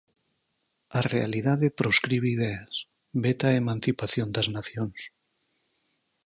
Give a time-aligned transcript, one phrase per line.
[0.97, 2.73] A realidade proscribe ideas,
[3.25, 4.99] veta a emancipación das nacións.